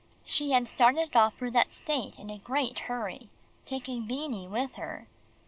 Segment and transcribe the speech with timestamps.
[0.25, 3.29] She had started off for that state in a great hurry,
[3.67, 5.07] taking Beanie with her.